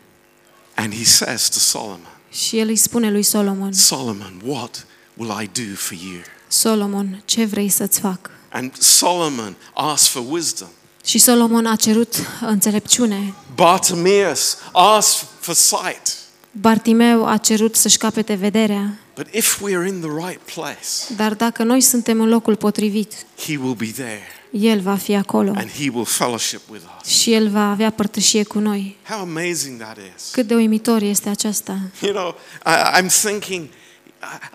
And 0.74 0.94
he 0.94 1.04
says 1.04 1.48
to 1.48 1.58
Solomon, 1.58 2.08
Și 2.30 2.58
el 2.58 2.68
îi 2.68 2.76
spune 2.76 3.10
lui 3.10 3.22
Solomon, 3.22 3.72
Solomon, 3.72 4.40
what 4.44 4.86
will 5.16 5.40
I 5.42 5.50
do 5.62 5.74
for 5.76 5.96
you? 6.04 6.20
Solomon, 6.48 7.22
ce 7.24 7.44
vrei 7.44 7.68
să-ți 7.68 8.00
fac? 8.00 8.30
And 8.54 8.72
Solomon 8.78 9.56
asked 9.74 10.12
for 10.12 10.32
wisdom. 10.32 10.68
Și 11.04 11.18
Solomon 11.18 11.66
a 11.66 11.76
cerut 11.76 12.14
înțelepciune. 12.40 13.34
Bartimaeus 13.54 14.56
asked 14.72 15.28
for 15.40 15.54
sight. 15.54 16.16
Bartimeu 16.50 17.26
a 17.26 17.36
cerut 17.36 17.76
să-și 17.76 17.96
capete 17.96 18.34
vederea. 18.34 18.98
But 19.14 19.26
if 19.34 19.60
we 19.60 19.76
are 19.76 19.88
in 19.88 20.00
the 20.00 20.26
right 20.26 20.40
place, 20.54 21.14
Dar 21.16 21.34
dacă 21.34 21.62
noi 21.62 21.80
suntem 21.80 22.20
în 22.20 22.28
locul 22.28 22.56
potrivit, 22.56 23.12
he 23.46 23.56
will 23.56 23.74
be 23.74 23.86
there 23.86 24.22
El 24.50 24.80
va 24.80 24.96
fi 24.96 25.14
acolo 25.14 25.50
and 25.56 25.70
he 25.70 25.88
will 25.92 26.04
fellowship 26.04 26.60
with 26.70 26.82
us. 27.00 27.08
și 27.08 27.32
El 27.32 27.48
va 27.48 27.70
avea 27.70 27.90
părtășie 27.90 28.42
cu 28.42 28.58
noi. 28.58 28.96
How 29.08 29.20
amazing 29.20 29.80
that 29.80 29.96
is. 30.16 30.30
Cât 30.32 30.46
de 30.46 30.54
uimitor 30.54 31.02
este 31.02 31.28
aceasta. 31.28 31.78
You 32.02 32.12
know, 32.12 32.36
I, 32.66 33.00
I'm 33.00 33.08
thinking 33.22 33.68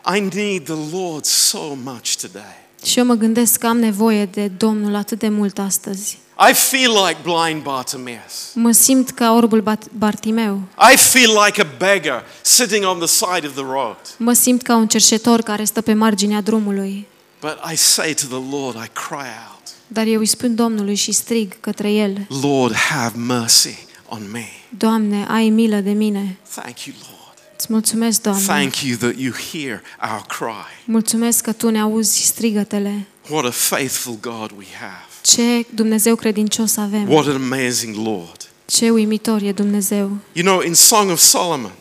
I, 0.08 0.18
I 0.18 0.20
need 0.20 0.63
the 0.63 0.98
Lord 0.98 1.25
so 1.25 1.77
much 1.84 2.15
today. 2.22 2.68
Și 2.86 3.00
eu 3.00 3.05
mă 3.05 3.13
gândesc 3.13 3.59
că 3.59 3.67
am 3.67 3.77
nevoie 3.77 4.25
de 4.25 4.48
Domnul 4.57 4.95
atât 4.95 5.19
de 5.19 5.29
mult 5.29 5.59
astăzi. 5.59 6.17
I 6.50 6.53
feel 6.53 6.91
like 6.91 7.17
blind 7.24 7.62
Bartimaeus. 7.63 8.51
Mă 8.53 8.71
simt 8.71 9.09
ca 9.09 9.33
orbul 9.33 9.62
Bat- 9.62 9.91
Bartimeu. 9.98 10.62
I 10.93 10.98
feel 10.98 11.31
like 11.45 11.62
a 11.62 11.67
beggar 11.77 12.24
sitting 12.41 12.86
on 12.86 12.98
the 12.98 13.07
side 13.07 13.48
of 13.48 13.53
the 13.53 13.63
road. 13.63 13.98
Mă 14.17 14.33
simt 14.33 14.62
ca 14.62 14.75
un 14.75 14.88
cerșetor 14.88 15.41
care 15.41 15.63
stă 15.63 15.81
pe 15.81 15.93
marginea 15.93 16.41
drumului. 16.41 17.07
But 17.41 17.57
I 17.71 17.75
say 17.75 18.13
to 18.13 18.25
the 18.39 18.55
Lord, 18.57 18.75
I 18.75 18.89
cry 18.93 19.29
out, 19.50 19.62
Dar 19.88 20.05
eu 20.05 20.19
îi 20.19 20.25
spun 20.25 20.55
Domnului 20.55 20.95
și 20.95 21.12
strig 21.12 21.59
către 21.59 21.91
El. 21.91 22.27
Lord, 22.41 22.75
have 22.75 23.17
mercy 23.17 23.77
on 24.07 24.21
me. 24.31 24.45
Doamne, 24.77 25.25
ai 25.29 25.50
milă 25.50 25.75
de 25.77 25.91
mine. 25.91 26.38
Thank 26.55 26.79
you, 26.86 26.95
Lord. 27.00 27.28
Îți 27.60 27.68
mulțumesc, 27.72 28.22
Doamne. 28.22 28.44
Thank 28.44 28.82
you 28.82 28.98
that 28.98 29.13
you 29.18 29.34
hear 29.51 29.82
our 30.01 30.25
cry. 30.28 30.84
Mulțumesc 30.86 31.44
că 31.44 31.51
Tu 31.51 31.70
ne 31.70 31.80
auzi 31.80 32.22
strigătele. 32.22 33.08
What 33.30 33.46
a 33.46 33.50
faithful 33.50 34.18
God 34.22 34.51
we 34.58 34.66
have. 34.80 35.06
Ce 35.22 35.66
Dumnezeu 35.70 36.16
credincios 36.16 36.78
avem. 36.78 37.10
What 37.10 37.28
an 37.28 37.36
amazing 37.36 37.96
Lord. 37.96 38.50
Ce 38.66 38.89
uimitor 38.89 39.42
e 39.42 39.51
Dumnezeu. 39.51 40.18
You 40.34 40.46
know, 40.46 40.62
in 40.62 40.74
Song 40.74 41.12
of 41.12 41.20
Solomon, 41.20 41.72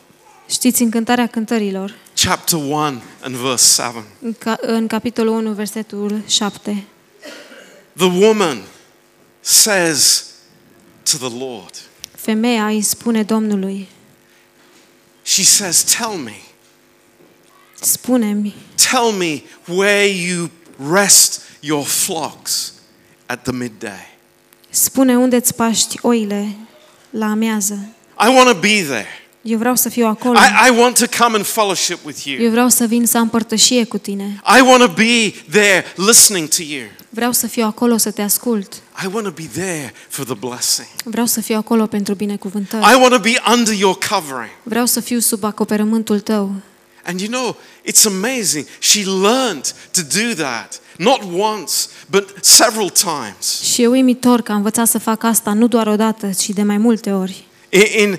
Știți, 0.48 0.82
în 0.82 0.90
Cântarea 0.90 1.26
Cântărilor, 1.26 1.94
chapter 2.14 2.58
1 2.58 2.74
and 3.20 3.34
verse 3.34 3.82
7, 3.82 4.04
în, 4.20 4.34
ca, 4.38 4.58
în 4.60 4.86
capitolul 4.86 5.32
1, 5.32 5.52
versetul 5.52 6.20
7, 6.26 6.84
the 7.96 8.06
woman 8.06 8.58
says 9.40 10.24
to 11.10 11.28
the 11.28 11.38
Lord, 11.38 11.74
femeia 12.16 12.66
îi 12.66 12.82
spune 12.82 13.22
Domnului, 13.22 13.88
she 15.28 15.44
says, 15.44 15.84
Tell 15.84 16.16
me, 16.16 16.40
spune-mi, 17.82 18.54
tell 18.76 19.12
me 19.12 19.44
where 19.66 20.06
you 20.06 20.50
rest 20.78 21.42
your 21.60 21.84
flocks 21.84 22.72
at 23.26 23.44
the 23.44 23.52
midday. 23.52 24.06
spune 24.70 25.16
unde 25.16 25.36
îți 25.36 25.54
paști 25.54 25.98
oile 26.02 26.56
la 27.10 27.26
amiază. 27.26 27.88
I 28.20 28.34
want 28.34 28.48
to 28.48 28.54
be 28.54 28.82
there. 28.82 29.06
Eu 29.42 29.58
vreau 29.58 29.74
să 29.74 29.88
fiu 29.88 30.06
acolo. 30.06 30.38
I, 30.38 30.68
I 30.68 30.78
want 30.78 30.98
to 30.98 31.22
come 31.24 31.36
and 31.36 31.46
fellowship 31.46 32.04
with 32.04 32.24
you. 32.24 32.42
Eu 32.42 32.50
vreau 32.50 32.68
să 32.68 32.86
vin 32.86 33.06
să 33.06 33.18
am 33.18 33.28
părtășie 33.28 33.84
cu 33.84 33.98
tine. 33.98 34.42
I 34.58 34.60
want 34.60 34.82
to 34.82 34.88
be 34.88 35.34
there 35.50 35.84
listening 35.96 36.48
to 36.48 36.62
you. 36.62 36.82
Vreau 37.18 37.32
să 37.32 37.46
fiu 37.46 37.64
acolo 37.64 37.96
să 37.96 38.10
te 38.10 38.22
ascult. 38.22 38.72
I 39.02 39.08
want 39.12 39.26
to 39.26 39.32
be 39.32 39.48
there 39.52 39.92
for 40.08 40.24
the 40.24 40.34
blessing. 40.34 40.88
Vreau 41.04 41.26
să 41.26 41.40
fiu 41.40 41.56
acolo 41.56 41.86
pentru 41.86 42.14
binecuvântări. 42.14 42.82
I 42.82 42.94
want 43.00 43.12
to 43.12 43.18
be 43.18 43.40
under 43.52 43.74
your 43.74 43.98
covering. 44.08 44.50
Vreau 44.62 44.86
să 44.86 45.00
fiu 45.00 45.18
sub 45.18 45.44
acoperământul 45.44 46.20
tău. 46.20 46.52
And 47.04 47.20
you 47.20 47.30
know, 47.30 47.56
it's 47.90 48.04
amazing. 48.06 48.66
She 48.78 49.04
learned 49.04 49.74
to 49.90 50.00
do 50.02 50.42
that, 50.42 50.80
not 50.96 51.20
once, 51.38 51.72
but 52.10 52.34
several 52.40 52.90
times. 52.90 53.60
Și 53.72 53.82
e 53.82 53.86
uimitor 53.86 54.40
că 54.40 54.52
a 54.52 54.54
învățat 54.54 54.88
să 54.88 54.98
fac 54.98 55.22
asta 55.22 55.52
nu 55.52 55.66
doar 55.66 55.86
o 55.86 55.96
dată, 55.96 56.30
ci 56.38 56.48
de 56.50 56.62
mai 56.62 56.76
multe 56.76 57.12
ori. 57.12 57.46
In, 57.68 57.82
in 58.02 58.10
uh, 58.12 58.18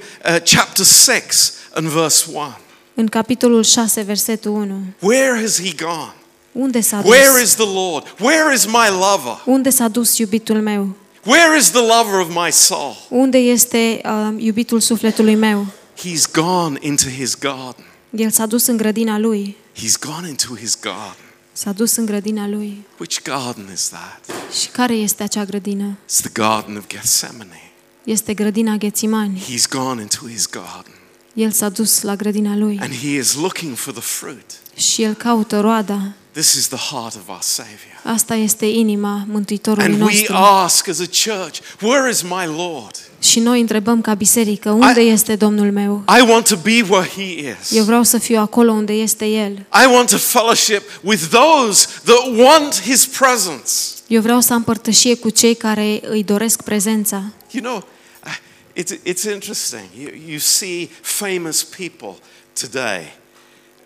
chapter 0.56 0.86
6 0.86 1.51
and 1.74 1.88
verse 1.88 2.25
1, 2.34 2.58
În 2.94 3.08
capitolul 3.08 3.63
6, 3.63 4.01
versetul 4.01 4.51
1. 4.51 4.82
where 5.00 5.41
has 5.41 5.62
he 5.62 5.74
gone? 5.86 6.13
Unde 6.51 6.82
s-a 6.82 7.01
dus? 7.01 7.12
Where 7.12 7.41
is 7.41 7.53
the 7.53 7.65
Lord? 7.74 8.15
Where 8.20 8.53
is 8.53 8.65
my 8.65 8.88
lover? 8.89 9.41
Unde 9.46 9.70
s-a 9.70 9.88
dus 9.88 10.18
iubitul 10.18 10.62
meu? 10.62 10.96
Where 11.25 11.58
is 11.58 11.70
the 11.70 11.79
lover 11.79 12.20
of 12.20 12.27
my 12.46 12.51
soul? 12.51 12.96
Unde 13.10 13.38
este 13.38 14.01
uh, 14.06 14.44
iubitul 14.44 14.79
sufletului 14.79 15.36
meu? 15.36 15.65
He's 15.98 16.32
gone 16.34 16.77
into 16.82 17.10
his 17.10 17.36
garden. 17.36 17.86
El 18.10 18.29
s-a 18.29 18.46
dus 18.46 18.65
în 18.65 18.77
grădina 18.77 19.18
lui. 19.18 19.58
He's 19.75 20.00
gone 20.00 20.27
into 20.27 20.56
his 20.56 20.79
garden. 20.79 21.25
S-a 21.51 21.72
dus 21.72 21.96
în 21.96 22.06
grădina 22.06 22.48
lui. 22.48 22.86
Which 23.00 23.22
garden 23.24 23.70
is 23.74 23.89
that? 23.89 24.22
Și 24.62 24.68
care 24.68 24.94
este 24.94 25.24
acea 25.24 25.44
grădină? 25.46 25.98
It's 26.06 26.22
the 26.22 26.29
garden 26.34 26.75
of 26.77 26.88
Gethsemane. 26.88 27.72
Este 28.03 28.34
grădina 28.34 28.75
Ghețimani. 28.75 29.44
He's 29.50 29.70
gone 29.70 30.01
into 30.01 30.27
his 30.27 30.48
garden. 30.48 30.94
El 31.34 31.51
s-a 31.51 31.70
dus 31.70 32.01
la 32.01 32.15
grădina 32.15 32.56
lui 32.56 32.79
And 32.82 32.94
he 32.94 33.08
is 33.10 33.36
looking 33.36 33.75
for 33.75 33.94
the 33.94 34.01
fruit. 34.01 34.46
Și 34.79 35.03
el 35.03 35.13
caută 35.13 35.59
roada. 35.59 36.12
This 36.31 36.53
is 36.53 36.67
the 36.67 36.95
heart 36.95 37.15
of 37.15 37.27
our 37.27 37.41
Savior. 37.41 38.01
Asta 38.03 38.36
este 38.36 38.65
inima 38.65 39.25
Mântuitorului 39.27 39.86
And 39.86 40.01
we 40.01 40.07
nostru. 40.07 40.36
ask 40.36 40.88
as 40.88 41.00
a 41.00 41.31
church, 41.33 41.59
where 41.81 42.09
is 42.09 42.21
my 42.21 42.45
Lord? 42.45 43.09
Și 43.19 43.39
noi 43.39 43.59
întrebăm 43.59 44.01
ca 44.01 44.13
biserică, 44.13 44.71
unde 44.71 45.01
este 45.01 45.36
Domnul 45.36 45.71
meu? 45.71 46.03
I 46.19 46.29
want 46.29 46.48
to 46.48 46.55
be 46.55 46.86
where 46.89 47.09
he 47.09 47.24
is. 47.24 47.71
Eu 47.71 47.83
vreau 47.83 48.03
să 48.03 48.17
fiu 48.17 48.39
acolo 48.39 48.71
unde 48.71 48.93
este 48.93 49.25
El. 49.25 49.51
I 49.53 49.93
want 49.93 50.09
to 50.09 50.17
fellowship 50.17 50.81
with 51.01 51.24
those 51.29 51.88
that 52.03 52.38
want 52.38 52.81
his 52.81 53.05
presence. 53.05 53.71
Eu 54.07 54.21
vreau 54.21 54.39
să 54.39 54.53
am 54.53 54.63
părtășie 54.63 55.15
cu 55.15 55.29
cei 55.29 55.55
care 55.55 56.00
îi 56.03 56.24
doresc 56.24 56.62
prezența. 56.62 57.24
You 57.51 57.63
know, 57.63 57.88
uh, 58.25 58.36
it's, 58.83 59.13
it's 59.13 59.33
interesting. 59.33 59.83
You, 60.01 60.09
you 60.27 60.38
see 60.39 60.89
famous 61.01 61.63
people 61.63 62.15
today, 62.62 63.17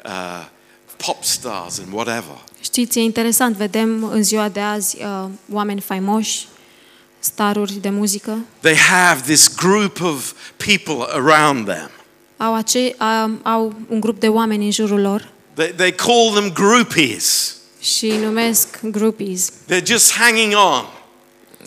uh, 0.06 0.46
pop 1.06 1.24
stars 1.24 1.78
and 1.80 1.94
whatever. 1.94 2.38
Știți, 2.62 3.00
e 3.00 3.02
interesant, 3.02 3.56
vedem 3.56 4.04
în 4.04 4.24
ziua 4.24 4.50
de 4.50 4.60
azi 4.60 4.98
uh, 5.04 5.30
oameni 5.52 5.82
faimoși, 5.82 6.48
staruri 7.20 7.74
de 7.74 7.90
muzică, 7.90 8.38
They 8.60 8.76
have 8.78 9.22
this 9.22 9.56
group 9.56 10.02
of 10.02 10.32
people 10.58 11.06
around 11.14 11.66
them. 11.68 11.90
au, 12.38 12.54
ace- 12.56 12.96
uh, 13.00 13.32
au 13.44 13.74
un 13.90 14.00
grup 14.00 14.20
de 14.20 14.28
oameni 14.28 14.66
în 14.66 14.72
jurul 14.72 15.02
lor 15.02 15.32
They, 15.54 15.74
they 15.74 15.92
call 15.96 16.32
them 16.34 16.52
groupies. 16.54 17.56
și 17.82 18.06
îi 18.06 18.18
numesc 18.18 18.80
groupies 18.84 19.52
They're 19.52 19.86
just 19.86 20.12
hanging 20.14 20.54
on 20.56 20.86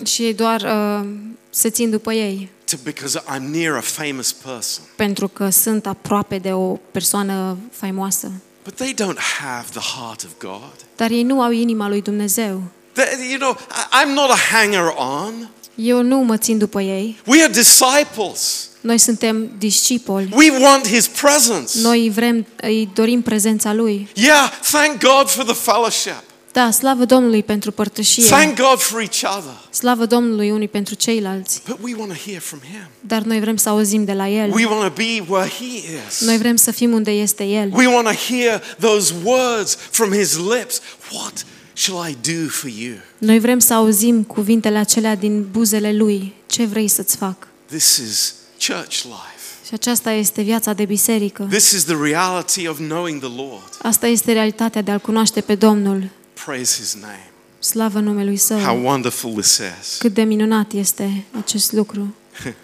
și 0.04 0.22
ei 0.22 0.34
doar 0.34 0.60
uh, 0.60 1.08
se 1.50 1.70
țin 1.70 1.90
după 1.90 2.12
ei 2.12 2.48
to, 2.70 2.76
because 2.84 3.20
I'm 3.20 3.40
near 3.50 3.76
a 3.76 3.80
famous 3.80 4.32
person. 4.32 4.84
pentru 4.96 5.28
că 5.28 5.48
sunt 5.50 5.86
aproape 5.86 6.38
de 6.38 6.52
o 6.52 6.76
persoană 6.90 7.56
faimoasă. 7.72 8.32
But 8.66 8.74
they 8.76 8.94
don't 8.94 9.18
have 9.40 9.64
the 9.72 9.80
heart 9.96 10.22
of 10.24 10.30
God. 10.38 10.72
Dar 10.96 11.10
ei 11.10 11.22
nu 11.22 11.42
au 11.42 11.50
inima 11.50 11.88
lui 11.88 12.02
Dumnezeu. 12.02 12.62
They, 12.92 13.30
you 13.30 13.38
know, 13.38 13.56
I- 13.70 14.04
I'm 14.04 14.14
not 14.14 14.30
a 14.30 14.36
hanger 14.52 14.94
on. 14.96 15.48
Eu 15.74 16.02
nu 16.02 16.16
mă 16.18 16.36
țin 16.36 16.58
după 16.58 16.80
ei. 16.80 17.20
We 17.26 17.42
are 17.42 17.52
disciples. 17.52 18.68
Noi 18.80 18.98
suntem 18.98 19.50
discipoli. 19.58 20.28
We 20.32 20.50
want 20.58 20.86
his 20.86 21.06
presence. 21.06 21.80
Noi 21.80 22.10
vrem, 22.14 22.46
îi 22.60 22.88
dorim 22.94 23.22
prezența 23.22 23.72
lui. 23.72 24.08
Yeah, 24.14 24.50
thank 24.70 25.00
God 25.04 25.28
for 25.28 25.44
the 25.44 25.54
fellowship. 25.54 26.22
Da, 26.56 26.70
slavă 26.70 27.04
Domnului 27.04 27.42
pentru 27.42 27.72
părtășie. 27.72 28.24
Thank 28.24 28.56
God 28.56 28.78
for 28.78 29.00
each 29.00 29.36
other. 29.36 29.52
Slavă 29.70 30.06
Domnului 30.06 30.50
unii 30.50 30.68
pentru 30.68 30.94
ceilalți. 30.94 31.62
But 31.66 31.78
we 31.82 31.94
want 31.96 32.12
to 32.12 32.18
hear 32.30 32.40
from 32.40 32.60
him. 32.60 32.88
Dar 33.00 33.22
noi 33.22 33.40
vrem 33.40 33.56
să 33.56 33.68
auzim 33.68 34.04
de 34.04 34.12
la 34.12 34.28
El. 34.28 34.52
We 34.52 34.64
want 34.66 34.82
to 34.82 35.02
be 35.02 35.24
where 35.28 35.50
he 35.50 35.76
is. 36.08 36.20
Noi 36.20 36.38
vrem 36.38 36.56
să 36.56 36.70
fim 36.70 36.92
unde 36.92 37.10
este 37.10 37.44
El. 37.44 37.70
We 37.72 37.86
want 37.86 38.06
to 38.06 38.34
hear 38.34 38.62
those 38.78 39.14
words 39.24 39.76
from 39.90 40.12
his 40.12 40.36
lips. 40.36 40.80
What 41.12 41.46
shall 41.72 42.08
I 42.08 42.16
do 42.32 42.48
for 42.48 42.70
you? 42.78 42.94
Noi 43.18 43.38
vrem 43.38 43.58
să 43.58 43.74
auzim 43.74 44.22
cuvintele 44.22 44.78
acelea 44.78 45.16
din 45.16 45.46
buzele 45.50 45.92
Lui. 45.92 46.32
Ce 46.46 46.64
vrei 46.64 46.88
să-ți 46.88 47.16
fac? 47.16 47.48
This 47.66 47.96
is 47.96 48.34
church 48.66 49.02
life. 49.02 49.66
Și 49.66 49.74
aceasta 49.74 50.10
este 50.10 50.42
viața 50.42 50.72
de 50.72 50.84
biserică. 50.84 51.46
This 51.50 51.70
is 51.70 51.84
the 51.84 51.96
reality 52.02 52.68
of 52.68 52.76
knowing 52.76 53.20
the 53.20 53.32
Lord. 53.36 53.78
Asta 53.82 54.06
este 54.06 54.32
realitatea 54.32 54.82
de 54.82 54.90
a-L 54.90 54.98
cunoaște 54.98 55.40
pe 55.40 55.54
Domnul. 55.54 56.10
Praise 56.44 56.76
his 56.76 56.94
name. 56.94 57.30
Slavă 57.58 58.00
numelui 58.00 58.36
Său. 58.36 58.58
How 58.58 58.82
wonderful 58.84 59.30
this 59.32 59.60
is. 59.80 59.96
Cât 59.98 60.14
de 60.14 60.22
minunat 60.22 60.72
este 60.72 61.24
acest 61.30 61.72
lucru. 61.72 62.14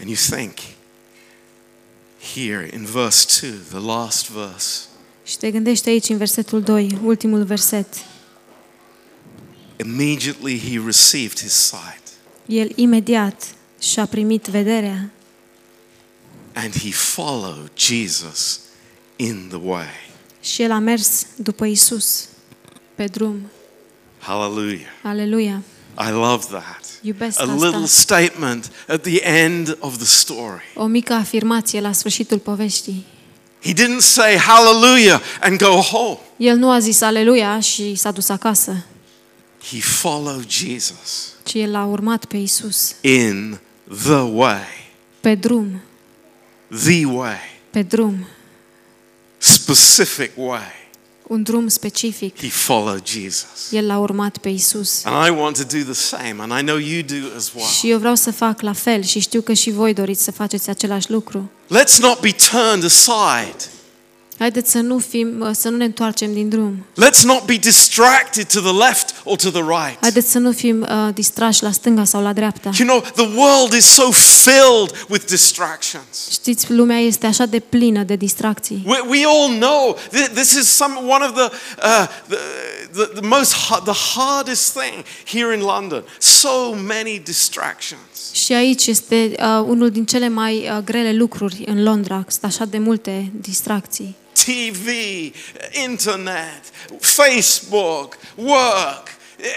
And 0.00 0.08
you 0.08 0.16
think 0.30 0.54
here 2.34 2.70
in 2.72 2.84
verse 2.84 3.46
2, 3.46 3.50
the 3.68 3.78
last 3.86 4.30
verse, 4.30 4.80
Și 5.24 5.36
te 5.38 5.50
gândești 5.50 5.88
aici 5.88 6.08
în 6.08 6.16
versetul 6.16 6.62
2, 6.62 6.98
ultimul 7.04 7.44
verset. 7.44 7.86
immediately 9.80 10.58
he 10.60 10.80
received 10.84 11.38
his 11.40 11.52
sight 11.52 12.02
El 12.46 12.72
imediat 12.74 13.54
și-a 13.80 14.06
primit 14.06 14.46
vederea 14.46 15.10
and 16.52 16.72
he 16.78 16.90
followed 16.90 17.70
Jesus 17.76 18.60
in 19.16 19.46
the 19.48 19.58
way. 19.62 20.07
Și 20.40 20.62
el 20.62 20.70
a 20.70 20.78
mers 20.78 21.26
după 21.36 21.64
Isus 21.64 22.28
pe 22.94 23.04
drum. 23.04 23.50
Hallelujah. 24.18 24.86
Aleluia! 25.02 25.62
I 26.06 26.10
love 26.10 26.44
that. 26.50 26.84
Iubesc 27.02 27.40
A 27.40 27.44
little 27.44 27.66
asta. 27.66 27.86
statement 27.86 28.70
at 28.88 29.02
the 29.02 29.22
end 29.22 29.76
of 29.80 29.96
the 29.96 30.06
story. 30.06 30.62
O 30.74 30.86
mică 30.86 31.12
afirmație 31.12 31.80
la 31.80 31.92
sfârșitul 31.92 32.38
poveștii. 32.38 33.04
He 33.62 33.72
didn't 33.72 33.98
say 34.00 34.36
hallelujah 34.36 35.20
and 35.40 35.58
go 35.58 35.80
home. 35.80 36.18
El 36.36 36.56
nu 36.56 36.70
a 36.70 36.78
zis 36.78 37.00
aleluia 37.00 37.60
și 37.60 37.94
s-a 37.94 38.10
dus 38.10 38.28
acasă, 38.28 38.84
He 39.70 39.80
followed 39.80 40.48
Jesus 40.50 41.32
ci 41.48 41.54
el 41.54 41.74
a 41.74 41.84
urmat 41.84 42.24
pe 42.24 42.36
Isus 42.36 42.94
in 43.00 43.58
the 44.04 44.20
way, 44.20 44.66
pe 45.20 45.34
drum, 45.34 45.80
the 46.84 47.04
way. 47.06 47.36
Pe 47.70 47.82
drum, 47.82 48.26
specific 49.38 50.30
way, 50.36 50.72
un 51.22 51.42
drum 51.42 51.68
specific. 51.68 52.38
he 52.38 52.48
followed 52.48 53.02
Jesus. 53.06 53.70
El 53.70 53.86
l-a 53.86 53.98
urmat 53.98 54.38
pe 54.38 54.48
Isus. 54.48 55.04
And 55.04 55.26
I 55.26 55.40
want 55.40 55.56
to 55.56 55.78
do 55.78 55.84
the 55.84 55.92
same, 55.92 56.34
and 56.38 56.52
I 56.60 56.62
know 56.62 56.76
you 56.76 57.02
do 57.02 57.36
as 57.36 57.52
well. 57.54 57.66
Și 57.66 57.90
eu 57.90 57.98
vreau 57.98 58.14
să 58.14 58.32
fac 58.32 58.60
la 58.60 58.72
fel 58.72 59.02
și 59.02 59.18
știu 59.18 59.40
că 59.40 59.52
și 59.52 59.70
voi 59.70 59.94
doriți 59.94 60.22
să 60.22 60.30
faceți 60.32 60.70
același 60.70 61.10
lucru. 61.10 61.50
Let's 61.66 61.96
not 62.00 62.20
be 62.20 62.34
turned 62.50 62.84
aside. 62.84 63.56
Haideți 64.38 64.70
să 64.70 64.78
nu, 64.78 64.98
fim, 64.98 65.52
să 65.52 65.68
nu 65.68 65.76
ne 65.76 65.84
întoarcem 65.84 66.32
din 66.32 66.48
drum. 66.48 66.84
Let's 67.04 67.22
not 67.24 67.44
be 67.44 67.54
distracted 67.56 68.46
to 68.52 68.60
the 68.60 68.72
left 68.86 69.14
or 69.24 69.36
to 69.36 69.50
the 69.50 69.60
right. 69.60 69.98
Haideți 70.00 70.30
să 70.30 70.38
nu 70.38 70.52
fim 70.52 70.80
uh, 70.80 71.14
distrași 71.14 71.62
la 71.62 71.70
stânga 71.70 72.04
sau 72.04 72.22
la 72.22 72.32
dreapta. 72.32 72.70
You 72.78 72.88
know, 72.88 73.00
the 73.26 73.38
world 73.38 73.72
is 73.72 73.84
so 73.84 74.10
filled 74.42 75.06
with 75.08 75.24
distractions. 75.26 76.28
Știți, 76.30 76.72
lumea 76.72 76.98
este 76.98 77.26
așa 77.26 77.46
de 77.46 77.58
plină 77.58 78.02
de 78.02 78.16
distracții. 78.16 78.82
We, 78.86 78.98
we 79.08 79.24
all 79.26 79.54
know 79.58 79.96
th- 80.08 80.32
this 80.34 80.50
is 80.52 80.66
some 80.66 80.94
one 81.06 81.24
of 81.24 81.32
the 81.34 81.44
uh, 81.82 82.06
the, 82.28 82.36
the, 82.92 83.04
the 83.20 83.26
most 83.26 83.54
ha- 83.54 83.82
the 83.84 84.18
hardest 84.18 84.78
thing 84.78 85.04
here 85.24 85.56
in 85.56 85.60
London. 85.60 86.02
So 86.18 86.48
many 86.86 87.20
distractions. 87.24 88.00
Și 88.32 88.52
aici 88.52 88.86
este 88.86 89.32
uh, 89.38 89.64
unul 89.66 89.90
din 89.90 90.04
cele 90.04 90.28
mai 90.28 90.56
uh, 90.56 90.78
grele 90.84 91.12
lucruri 91.12 91.62
în 91.66 91.82
Londra. 91.82 92.24
Sunt 92.28 92.44
așa 92.44 92.64
de 92.64 92.78
multe 92.78 93.32
distracții. 93.40 94.16
TV, 94.44 94.88
internet, 95.84 96.62
Facebook, 97.00 98.16
work, 98.34 99.08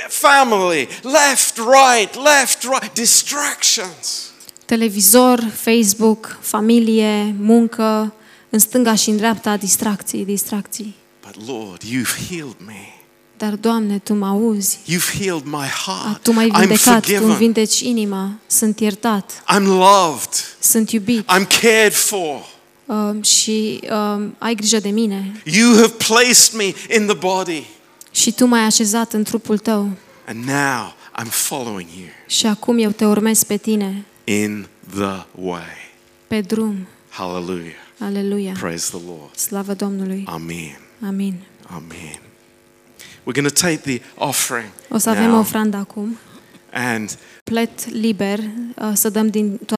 family, 0.10 0.88
left, 1.02 1.58
right, 1.58 2.16
left, 2.16 2.64
right, 2.64 2.94
distractions. 2.94 4.32
Televizor, 4.66 5.52
Facebook, 5.54 6.38
familie, 6.42 7.36
muncă, 7.40 8.14
în 8.50 8.60
stânga 8.60 8.96
și 8.96 9.10
în 9.10 9.18
dreapta 9.18 9.58
distracții, 9.58 10.26
distracții. 10.26 10.96
But 11.26 11.48
Lord, 11.48 11.82
you've 11.84 12.28
healed 12.30 12.56
me. 12.66 12.96
Dar, 13.38 13.54
Doamne, 13.54 14.00
Tu 14.00 14.14
mă 14.14 14.26
auzi. 14.28 14.80
You've 14.88 15.20
healed 15.20 15.46
my 15.46 15.68
heart. 15.86 16.24
Tu 16.24 16.32
m-ai 16.32 16.50
vindecat, 16.60 17.06
Tu 17.06 17.24
îmi 17.26 17.36
vindeci 17.36 17.80
inima, 17.80 18.32
sunt 18.48 18.80
iertat, 18.80 19.44
I'm 19.56 19.64
loved. 19.64 20.30
sunt 20.60 20.92
iubit 20.92 21.32
I'm 21.32 21.48
cared 21.62 21.94
for. 21.94 22.51
Uh, 22.96 23.24
și 23.26 23.80
uh, 23.92 24.24
ai 24.38 24.56
grijă 24.56 24.80
de 24.80 24.90
mine. 24.90 25.42
You 25.46 25.74
have 25.76 25.94
placed 26.08 26.54
me 26.54 26.64
in 26.98 27.06
the 27.08 27.16
body. 27.16 27.64
Și 28.12 28.32
Tu 28.32 28.46
m-ai 28.46 28.64
așezat 28.66 29.14
în 29.14 29.24
trupul 29.24 29.58
Tău. 29.58 29.90
And 30.28 30.44
now 30.44 30.94
I'm 31.22 31.30
following 31.30 31.88
you 31.98 32.08
Și 32.28 32.46
acum 32.46 32.78
eu 32.78 32.90
te 32.90 33.06
urmez 33.06 33.44
pe 33.44 33.58
Tine, 33.58 34.06
in 34.24 34.68
the 34.96 35.26
way. 35.36 35.92
pe 36.28 36.42
drum. 36.42 36.88
Hallelujah. 37.10 37.74
Aleluia! 38.00 38.54
Praise 38.60 38.90
the 38.90 39.00
Lord. 39.08 39.36
Slavă 39.36 39.74
Domnului! 39.74 40.24
Amen. 40.28 40.80
Amin! 41.08 41.36
Amen. 41.68 42.20
We're 43.24 43.34
going 43.42 43.48
to 43.48 43.62
take 43.68 43.76
the 43.78 44.02
offering 44.16 44.70
O 44.90 44.98
să 44.98 45.10
avem 45.10 45.30
now 45.30 45.40
ofranda 45.40 45.78
acum. 45.78 46.18
and 46.74 47.18
Plet 47.44 47.90
liber 47.90 48.40
uh, 48.40 48.92
să 48.94 49.10
dăm 49.10 49.28
din 49.28 49.60